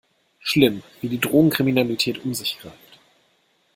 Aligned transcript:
Schlimm, 0.39 0.81
wie 1.01 1.09
die 1.09 1.19
Drogenkriminalität 1.19 2.25
um 2.25 2.33
sich 2.33 2.57
greift! 2.57 2.99